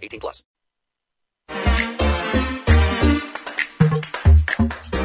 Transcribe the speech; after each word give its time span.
18 0.00 0.18
plus. 0.18 0.44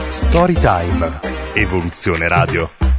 Storytime. 0.09 1.19
Evoluzione 1.53 2.27
Radio. 2.27 2.92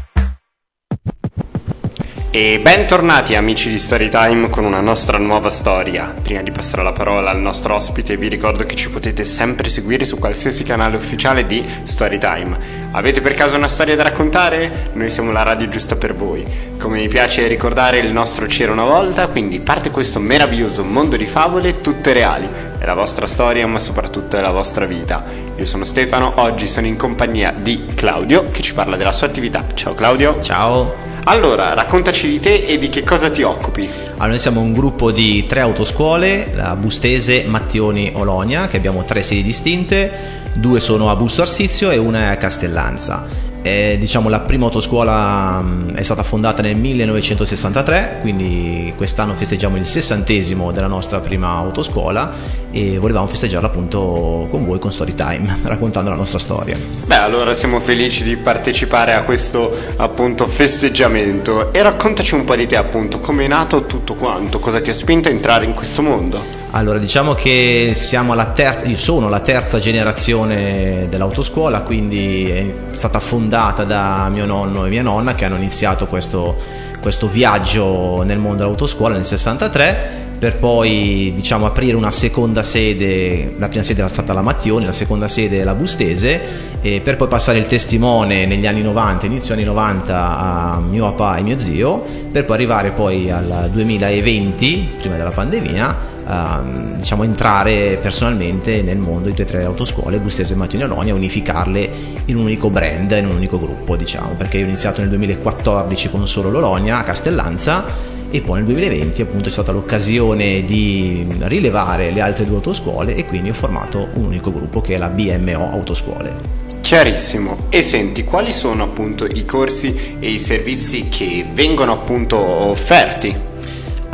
E 2.37 2.59
bentornati 2.59 3.37
amici 3.37 3.71
di 3.71 3.79
Storytime 3.79 4.51
con 4.51 4.65
una 4.65 4.81
nostra 4.81 5.19
nuova 5.19 5.51
storia. 5.51 6.13
Prima 6.21 6.43
di 6.43 6.51
passare 6.51 6.83
la 6.83 6.91
parola 6.91 7.31
al 7.31 7.39
nostro 7.39 7.77
ospite 7.77 8.17
vi 8.17 8.27
ricordo 8.27 8.65
che 8.65 8.75
ci 8.75 8.91
potete 8.91 9.25
sempre 9.25 9.69
seguire 9.69 10.05
su 10.05 10.19
qualsiasi 10.19 10.65
canale 10.65 10.97
ufficiale 10.97 11.47
di 11.47 11.65
Storytime. 11.85 12.89
Avete 12.91 13.21
per 13.21 13.35
caso 13.35 13.55
una 13.55 13.69
storia 13.69 13.95
da 13.95 14.03
raccontare? 14.03 14.91
Noi 14.95 15.13
siamo 15.13 15.31
la 15.31 15.45
radio 15.45 15.69
giusta 15.69 15.95
per 15.95 16.13
voi. 16.13 16.45
Come 16.77 16.99
mi 16.99 17.07
piace 17.07 17.47
ricordare 17.47 18.01
il 18.01 18.11
nostro 18.11 18.47
c'era 18.47 18.73
una 18.73 18.83
volta, 18.83 19.29
quindi 19.29 19.61
parte 19.61 19.93
questo 19.93 20.19
meraviglioso 20.19 20.83
mondo 20.83 21.17
di 21.17 21.27
favole 21.27 21.83
tutte 21.83 22.13
reali. 22.13 22.74
È 22.85 22.87
la 22.87 22.93
vostra 22.93 23.27
storia 23.27 23.67
ma 23.67 23.79
soprattutto 23.79 24.37
è 24.37 24.43
la 24.43 24.51
vostra 24.51 24.85
vita. 24.85 25.25
Io 25.57 25.65
sono 25.65 25.85
Stefano, 25.85 26.35
oggi 26.37 26.67
sono 26.67 26.87
in 26.87 26.99
compagnia 26.99 27.51
di 27.51 27.87
Claudio 27.95 28.51
che 28.51 28.61
ci 28.61 28.75
parla 28.75 28.97
della 28.97 29.13
sua 29.13 29.27
attività. 29.27 29.65
Ciao 29.73 29.95
Claudio. 29.95 30.43
Ciao. 30.43 30.95
Allora, 31.25 31.73
raccontaci 31.73 32.29
di 32.29 32.41
te 32.41 32.67
e 32.67 32.77
di 32.77 32.91
che 32.91 33.03
cosa 33.03 33.31
ti 33.31 33.41
occupi. 33.41 33.89
Allora, 34.17 34.27
noi 34.27 34.39
siamo 34.39 34.61
un 34.61 34.75
gruppo 34.75 35.13
di 35.13 35.47
tre 35.47 35.61
autoscuole, 35.63 36.51
la 36.53 36.77
Bustese, 36.77 37.45
Mattioni, 37.47 38.11
Olonia, 38.13 38.69
che 38.69 38.77
abbiamo 38.77 39.03
tre 39.05 39.23
sedi 39.23 39.43
distinte, 39.43 40.43
due 40.53 40.79
sono 40.79 41.09
a 41.09 41.17
Busto 41.17 41.41
Arsizio 41.41 41.91
e 41.91 41.97
una 41.97 42.25
è 42.25 42.33
a 42.33 42.37
Castellanza. 42.37 43.44
È, 43.65 43.97
diciamo, 43.99 44.29
la 44.29 44.41
prima 44.41 44.67
autoscuola 44.67 45.63
mh, 45.63 45.95
è 45.95 46.03
stata 46.03 46.23
fondata 46.23 46.61
nel 46.61 46.77
1963, 46.77 48.19
quindi 48.21 48.93
quest'anno 48.95 49.33
festeggiamo 49.33 49.79
il 49.79 49.87
sessantesimo 49.87 50.71
della 50.71 50.87
nostra 50.87 51.21
prima 51.21 51.49
autoscuola 51.49 52.31
e 52.71 52.99
volevamo 52.99 53.27
festeggiarla 53.27 53.69
appunto 53.69 54.49
con 54.51 54.67
voi 54.67 54.79
con 54.79 54.93
Storytime, 54.93 55.61
raccontando 55.65 56.11
la 56.11 56.17
nostra 56.17 56.39
storia. 56.39 56.77
Beh, 57.07 57.17
allora 57.17 57.55
siamo 57.55 57.81
felici 57.81 58.23
di 58.23 58.37
partecipare 58.37 59.15
a 59.15 59.23
questo 59.23 59.75
appunto 59.97 60.47
festeggiamento 60.47 61.73
e 61.73 61.81
raccontaci 61.81 62.35
un 62.35 62.45
po' 62.45 62.57
di 62.57 62.67
te 62.67 62.77
appunto, 62.77 63.19
come 63.21 63.47
è 63.47 63.49
nato 63.49 63.87
tutto 63.87 64.13
quanto, 64.13 64.59
cosa 64.59 64.83
ti 64.83 64.91
ha 64.91 64.95
spinto 64.95 65.31
a 65.31 65.33
entrare 65.33 65.65
in 65.65 65.73
questo 65.73 66.03
mondo. 66.03 66.64
Allora, 66.77 66.99
diciamo 66.99 67.35
che 67.35 67.93
siamo 67.95 68.33
alla 68.33 68.47
terza, 68.47 68.85
io 68.87 68.97
sono 68.97 69.29
la 69.29 69.39
terza 69.39 69.79
generazione 69.79 71.07
dell'autoscuola, 71.09 71.83
quindi 71.83 72.51
è 72.51 72.67
stata 72.91 73.21
fondata 73.21 73.85
da 73.85 74.29
mio 74.29 74.45
nonno 74.45 74.85
e 74.85 74.89
mia 74.89 75.03
nonna 75.03 75.37
che 75.37 75.45
hanno 75.45 75.55
iniziato 75.55 76.09
questo, 76.09 76.57
questo 77.01 77.29
viaggio 77.29 78.25
nel 78.25 78.39
mondo 78.39 78.65
dell'autoscuola 78.65 79.15
nel 79.15 79.25
63 79.25 80.23
per 80.37 80.57
poi 80.57 81.33
diciamo 81.37 81.65
aprire 81.65 81.97
una 81.97 82.11
seconda 82.11 82.65
sede, 82.65 83.55
la 83.57 83.69
prima 83.69 83.85
sede 83.85 84.01
era 84.01 84.09
stata 84.09 84.33
la 84.33 84.43
Mattioni, 84.43 84.85
la 84.85 84.93
seconda 84.93 85.29
sede 85.29 85.63
la 85.63 85.75
Bustese 85.75 86.41
e 86.83 87.01
per 87.01 87.17
poi 87.17 87.29
passare 87.29 87.59
il 87.59 87.67
testimone 87.67 88.47
negli 88.47 88.67
anni 88.67 88.83
90, 88.83 89.27
inizio 89.27 89.55
anni 89.55 89.63
90 89.63 90.39
a 90.39 90.81
mio 90.81 91.05
papà 91.13 91.37
e 91.37 91.43
mio 91.43 91.61
zio, 91.61 92.05
per 92.33 92.45
poi 92.45 92.57
arrivare 92.57 92.91
poi 92.91 93.31
al 93.31 93.71
2020, 93.73 94.95
prima 94.99 95.17
della 95.17 95.31
pandemia, 95.31 96.13
a 96.27 96.63
diciamo, 96.97 97.23
entrare 97.25 97.99
personalmente 98.01 98.83
nel 98.83 98.99
mondo 98.99 99.25
di 99.25 99.31
tutte 99.31 99.43
e 99.43 99.47
tre 99.47 99.59
le 99.59 99.65
autoscuole, 99.65 100.19
Bustese 100.19 100.55
e 100.55 100.57
Mattioni 100.57 100.85
Olonia, 100.85 101.15
unificarle 101.15 101.91
in 102.27 102.37
un 102.37 102.45
unico 102.45 102.71
brand, 102.71 103.11
in 103.11 103.27
un 103.27 103.37
unico 103.37 103.59
gruppo, 103.59 103.97
diciamo, 103.97 104.35
perché 104.37 104.59
io 104.59 104.65
ho 104.65 104.69
iniziato 104.69 105.01
nel 105.01 105.11
2014 105.11 106.11
con 106.11 106.27
solo 106.27 106.51
l'Olonia 106.51 106.99
a 106.99 107.03
Castellanza 107.03 107.85
e 108.31 108.41
poi 108.41 108.57
nel 108.57 108.65
2020 108.65 109.23
appunto 109.23 109.49
è 109.49 109.53
stata 109.53 109.71
l'occasione 109.71 110.65
di 110.65 111.25
rilevare 111.43 112.11
le 112.11 112.21
altre 112.21 112.45
due 112.45 112.57
autoscuole 112.57 113.15
e 113.15 113.27
quindi 113.27 113.51
ho 113.51 113.55
formato 113.55 114.09
un 114.15 114.25
unico 114.25 114.51
gruppo 114.51 114.81
che 114.81 114.95
è 114.95 114.99
la 114.99 115.09
BMO 115.09 115.71
Autoscuole. 115.71 116.63
Chiarissimo. 116.81 117.67
E 117.71 117.81
senti, 117.83 118.25
quali 118.25 118.53
sono 118.53 118.83
appunto 118.83 119.25
i 119.25 119.45
corsi 119.45 120.17
e 120.19 120.31
i 120.31 120.39
servizi 120.39 121.09
che 121.09 121.47
vengono 121.53 121.93
appunto 121.93 122.37
offerti? 122.37 123.53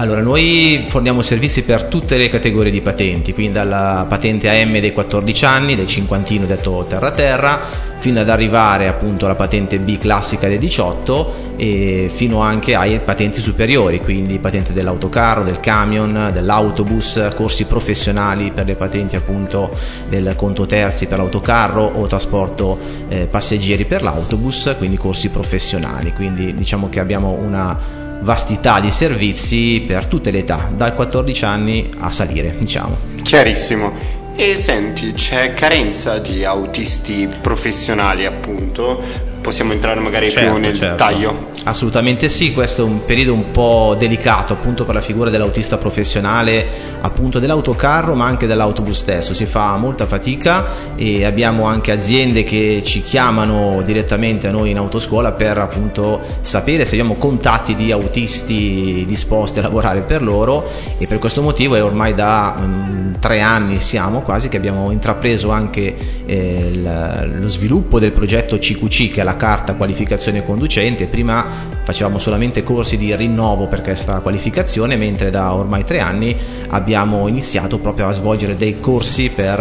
Allora, 0.01 0.23
noi 0.23 0.87
forniamo 0.89 1.21
servizi 1.21 1.61
per 1.61 1.85
tutte 1.85 2.17
le 2.17 2.31
categorie 2.31 2.73
di 2.73 2.81
patenti, 2.81 3.35
quindi 3.35 3.53
dalla 3.53 4.07
patente 4.09 4.49
AM 4.49 4.81
dei 4.81 4.95
14 4.95 5.45
anni, 5.45 5.77
del 5.77 5.87
cinquantino 5.87 6.47
detto 6.47 6.87
terra-terra, 6.89 7.61
fino 7.99 8.19
ad 8.19 8.31
arrivare 8.31 8.89
appunto 8.89 9.27
alla 9.27 9.35
patente 9.35 9.79
B 9.79 9.99
classica 9.99 10.49
dei 10.49 10.57
18 10.57 11.53
e 11.57 12.11
fino 12.15 12.41
anche 12.41 12.75
ai 12.75 12.99
patenti 13.01 13.43
superiori, 13.43 14.01
quindi 14.01 14.39
patente 14.39 14.73
dell'autocarro, 14.73 15.45
del 15.45 15.61
camion, 15.61 16.31
dell'autobus, 16.33 17.29
corsi 17.37 17.67
professionali 17.67 18.53
per 18.55 18.65
le 18.65 18.77
patenti 18.77 19.17
appunto 19.17 19.69
del 20.09 20.33
conto 20.35 20.65
terzi 20.65 21.09
per 21.09 21.19
l'autocarro 21.19 21.85
o 21.85 22.07
trasporto 22.07 22.79
eh, 23.11 23.27
passeggeri 23.27 23.85
per 23.85 24.03
l'autobus, 24.03 24.77
quindi 24.79 24.97
corsi 24.97 25.29
professionali. 25.29 26.15
Quindi 26.15 26.55
diciamo 26.55 26.89
che 26.89 27.01
abbiamo 27.01 27.33
una 27.33 28.00
vastità 28.21 28.81
di 28.81 28.91
servizi 28.91 29.85
per 29.87 30.07
tutte 30.07 30.31
le 30.31 30.39
età, 30.39 30.71
dal 30.75 30.95
14 30.95 31.45
anni 31.45 31.91
a 31.99 32.11
salire, 32.11 32.55
diciamo. 32.59 32.97
Chiarissimo. 33.23 34.19
E 34.37 34.57
senti, 34.57 35.13
c'è 35.13 35.53
carenza 35.53 36.19
di 36.19 36.45
autisti 36.45 37.29
professionali, 37.41 38.25
appunto? 38.25 39.03
Possiamo 39.41 39.73
entrare 39.73 40.01
magari 40.01 40.31
Certo, 40.31 40.51
più 40.51 40.61
nel 40.61 40.75
certo. 40.75 40.91
dettaglio? 40.91 41.49
Assolutamente 41.65 42.29
sì, 42.29 42.53
questo 42.53 42.83
è 42.83 42.85
un 42.85 43.05
periodo 43.05 43.33
un 43.33 43.51
po' 43.51 43.95
delicato 43.99 44.53
appunto 44.53 44.85
per 44.85 44.95
la 44.95 45.01
figura 45.01 45.31
dell'autista 45.31 45.77
professionale, 45.77 46.67
appunto 47.01 47.39
dell'autocarro 47.39 48.15
ma 48.15 48.27
anche 48.27 48.47
dell'autobus 48.47 48.99
stesso, 48.99 49.35
si 49.35 49.47
fa 49.47 49.77
molta 49.77 50.07
fatica 50.07 50.95
e 50.97 51.25
abbiamo 51.25 51.65
anche 51.65 51.91
aziende 51.91 52.45
che 52.45 52.83
ci 52.85 53.03
chiamano 53.03 53.83
direttamente 53.83 54.49
a 54.49 54.51
noi 54.51 54.71
in 54.71 54.79
autoscuola 54.79 55.33
per 55.33 55.59
appunto 55.59 56.21
sapere 56.41 56.85
se 56.85 56.93
abbiamo 56.93 57.15
contatti 57.15 57.75
di 57.75 57.93
autisti 57.93 59.05
disposti 59.07 59.59
a 59.59 59.63
lavorare 59.63 60.01
per 60.01 60.23
loro 60.23 60.69
e 60.99 61.07
per 61.07 61.19
questo 61.19 61.43
motivo 61.43 61.75
è 61.75 61.83
ormai 61.83 62.15
da 62.15 62.57
mm, 62.59 63.15
tre 63.21 63.41
anni 63.41 63.81
siamo 63.81 64.21
quasi 64.21 64.49
che 64.49 64.57
abbiamo 64.57 64.91
intrapreso 64.91 65.51
anche 65.51 65.95
eh, 66.27 66.71
lo 66.73 67.49
sviluppo 67.49 67.99
del 67.99 68.13
progetto 68.13 68.59
CQC 68.59 69.13
che 69.13 69.21
è 69.21 69.25
la 69.25 69.30
carta 69.35 69.75
qualificazione 69.75 70.45
conducente. 70.45 71.07
Prima 71.07 71.47
facevamo 71.83 72.19
solamente 72.19 72.63
corsi 72.63 72.97
di 72.97 73.15
rinnovo 73.15 73.67
per 73.67 73.83
questa 73.83 74.21
qualificazione, 74.21 74.97
mentre 74.97 75.31
da 75.31 75.55
ormai 75.55 75.85
tre 75.85 76.01
anni 76.01 76.37
abbiamo 76.69 77.29
iniziato 77.29 77.79
proprio 77.79 78.09
a 78.09 78.13
svolgere 78.13 78.57
dei 78.57 78.81
corsi 78.81 79.31
per 79.31 79.59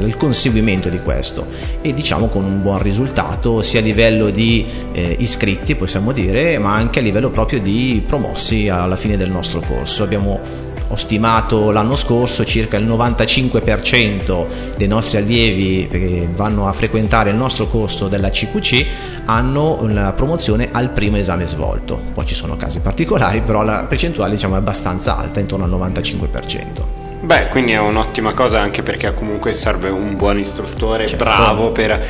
eh, 0.00 0.04
il 0.04 0.16
conseguimento 0.16 0.88
di 0.88 1.00
questo 1.00 1.46
e 1.80 1.92
diciamo 1.92 2.28
con 2.28 2.44
un 2.44 2.62
buon 2.62 2.80
risultato 2.80 3.62
sia 3.62 3.80
a 3.80 3.82
livello 3.82 4.30
di 4.30 4.64
eh, 4.92 5.16
iscritti 5.18 5.74
possiamo 5.74 6.12
dire 6.12 6.58
ma 6.58 6.74
anche 6.74 7.00
a 7.00 7.02
livello 7.02 7.30
proprio 7.30 7.60
di 7.60 8.02
promossi 8.06 8.68
alla 8.68 8.96
fine 8.96 9.16
del 9.16 9.30
nostro 9.30 9.60
corso 9.60 10.02
abbiamo 10.02 10.71
ho 10.92 10.96
stimato 10.96 11.70
l'anno 11.70 11.96
scorso 11.96 12.44
circa 12.44 12.76
il 12.76 12.86
95% 12.86 14.76
dei 14.76 14.86
nostri 14.86 15.16
allievi 15.16 15.88
che 15.90 16.28
vanno 16.34 16.68
a 16.68 16.72
frequentare 16.74 17.30
il 17.30 17.36
nostro 17.36 17.66
corso 17.66 18.08
della 18.08 18.28
CQC 18.28 18.86
hanno 19.24 19.80
una 19.80 20.12
promozione 20.12 20.68
al 20.70 20.90
primo 20.90 21.16
esame 21.16 21.46
svolto. 21.46 21.98
Poi 22.12 22.26
ci 22.26 22.34
sono 22.34 22.56
casi 22.56 22.80
particolari, 22.80 23.40
però 23.40 23.62
la 23.62 23.84
percentuale 23.84 24.34
diciamo, 24.34 24.54
è 24.56 24.58
abbastanza 24.58 25.16
alta, 25.16 25.40
intorno 25.40 25.64
al 25.64 25.70
95%. 25.70 27.00
Beh, 27.22 27.46
quindi 27.48 27.72
è 27.72 27.78
un'ottima 27.78 28.34
cosa 28.34 28.60
anche 28.60 28.82
perché 28.82 29.14
comunque 29.14 29.54
serve 29.54 29.88
un 29.88 30.16
buon 30.16 30.38
istruttore 30.38 31.06
Certo. 31.06 31.24
bravo 31.24 31.70
per 31.70 32.04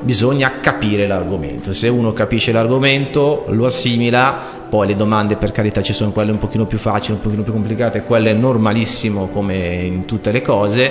bisogna 0.00 0.60
capire 0.60 1.06
l'argomento. 1.06 1.72
Se 1.72 1.88
uno 1.88 2.12
capisce 2.12 2.52
l'argomento, 2.52 3.44
lo 3.48 3.66
assimila, 3.66 4.64
poi 4.68 4.86
le 4.88 4.96
domande 4.96 5.36
per 5.36 5.52
carità 5.52 5.82
ci 5.82 5.92
sono 5.92 6.10
quelle 6.10 6.30
un 6.30 6.38
pochino 6.38 6.66
più 6.66 6.78
facili, 6.78 7.14
un 7.14 7.22
pochino 7.22 7.42
più 7.42 7.52
complicate, 7.52 8.02
quelle 8.02 8.32
normalissimo 8.32 9.28
come 9.28 9.56
in 9.56 10.04
tutte 10.04 10.32
le 10.32 10.42
cose, 10.42 10.90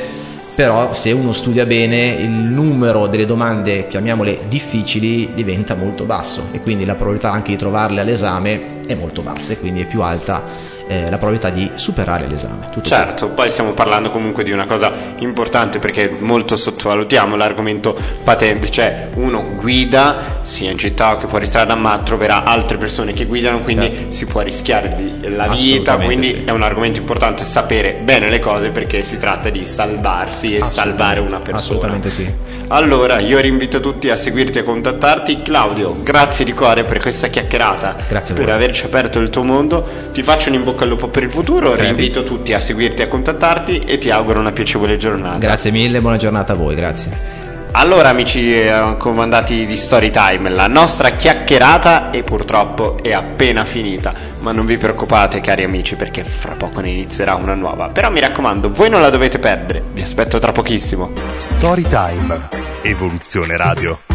però 0.55 0.93
se 0.93 1.11
uno 1.11 1.33
studia 1.33 1.65
bene 1.65 2.15
il 2.17 2.29
numero 2.29 3.07
delle 3.07 3.25
domande, 3.25 3.87
chiamiamole 3.87 4.41
difficili, 4.47 5.33
diventa 5.33 5.75
molto 5.75 6.05
basso 6.05 6.47
e 6.51 6.61
quindi 6.61 6.85
la 6.85 6.95
probabilità 6.95 7.31
anche 7.31 7.51
di 7.51 7.57
trovarle 7.57 7.99
all'esame 7.99 8.83
è 8.85 8.95
molto 8.95 9.21
bassa 9.21 9.53
e 9.53 9.59
quindi 9.59 9.81
è 9.81 9.85
più 9.85 10.01
alta 10.01 10.73
eh, 10.87 11.09
la 11.09 11.17
probabilità 11.17 11.49
di 11.49 11.71
superare 11.75 12.27
l'esame. 12.27 12.69
Tutto 12.69 12.87
certo, 12.87 13.29
poi 13.29 13.49
stiamo 13.49 13.71
parlando 13.71 14.09
comunque 14.09 14.43
di 14.43 14.51
una 14.51 14.65
cosa 14.65 14.91
importante 15.19 15.79
perché 15.79 16.15
molto 16.19 16.55
sottovalutiamo 16.55 17.35
l'argomento 17.35 17.97
patente, 18.23 18.69
cioè 18.69 19.09
uno 19.15 19.43
guida 19.55 20.39
sia 20.43 20.69
in 20.69 20.77
città 20.77 21.13
o 21.13 21.17
che 21.17 21.27
fuori 21.27 21.45
strada 21.45 21.75
ma 21.75 21.97
troverà 21.99 22.43
altre 22.43 22.77
persone 22.77 23.13
che 23.13 23.25
guidano, 23.25 23.61
quindi 23.61 23.89
certo. 23.89 24.11
si 24.11 24.25
può 24.25 24.41
rischiare 24.41 25.17
la 25.29 25.47
vita, 25.47 25.97
quindi 25.97 26.27
sì. 26.27 26.41
è 26.45 26.51
un 26.51 26.61
argomento 26.61 26.99
importante 26.99 27.43
sapere 27.43 27.93
bene 27.93 28.29
le 28.29 28.39
cose 28.39 28.69
perché 28.69 29.03
si 29.03 29.17
tratta 29.17 29.49
di 29.49 29.65
salvarsi 29.65 30.55
e 30.55 30.63
salvare 30.63 31.19
una 31.19 31.39
persona. 31.39 31.57
Assolutamente 31.57 32.11
sì. 32.11 32.31
Allora, 32.67 33.19
io 33.19 33.39
rinvito 33.39 33.79
tutti 33.79 34.09
a 34.09 34.17
seguirti 34.17 34.59
e 34.59 34.63
contattarti. 34.63 35.41
Claudio, 35.41 35.95
grazie 36.01 36.45
di 36.45 36.53
cuore 36.53 36.83
per 36.83 36.99
questa 36.99 37.27
chiacchierata. 37.27 37.95
Grazie 38.07 38.33
per 38.33 38.49
averci 38.49 38.85
aperto 38.85 39.19
il 39.19 39.29
tuo 39.29 39.43
mondo. 39.43 39.87
Ti 40.11 40.23
faccio 40.23 40.49
un 40.49 40.55
in 40.55 40.63
bocca 40.63 40.74
al 40.83 40.89
lupo 40.89 41.07
per 41.07 41.23
il 41.23 41.31
futuro. 41.31 41.71
Crepi. 41.71 41.87
Rinvito 41.87 42.23
tutti 42.23 42.53
a 42.53 42.59
seguirti 42.59 43.01
e 43.01 43.05
a 43.05 43.07
contattarti 43.07 43.83
e 43.85 43.97
ti 43.97 44.09
auguro 44.09 44.39
una 44.39 44.51
piacevole 44.51 44.97
giornata. 44.97 45.37
Grazie 45.37 45.71
mille, 45.71 46.01
buona 46.01 46.17
giornata 46.17 46.53
a 46.53 46.55
voi, 46.55 46.75
grazie. 46.75 47.43
Allora 47.77 48.07
amici 48.07 48.53
eh, 48.53 48.95
comandati 48.97 49.65
di 49.65 49.75
Storytime, 49.75 50.49
la 50.49 50.67
nostra 50.67 51.09
chiacchierata 51.09 52.09
e 52.09 52.23
purtroppo 52.23 52.97
è 53.01 53.11
appena 53.11 53.65
finita, 53.65 54.13
ma 54.39 54.53
non 54.53 54.65
vi 54.65 54.77
preoccupate 54.77 55.41
cari 55.41 55.65
amici 55.65 55.97
perché 55.97 56.23
fra 56.23 56.55
poco 56.55 56.79
ne 56.79 56.91
inizierà 56.91 57.35
una 57.35 57.53
nuova. 57.53 57.89
Però 57.89 58.09
mi 58.09 58.21
raccomando, 58.21 58.71
voi 58.71 58.89
non 58.89 59.01
la 59.01 59.09
dovete 59.09 59.39
perdere, 59.39 59.83
vi 59.91 60.01
aspetto 60.01 60.39
tra 60.39 60.53
pochissimo. 60.53 61.11
Storytime, 61.35 62.47
evoluzione 62.81 63.57
radio. 63.57 64.14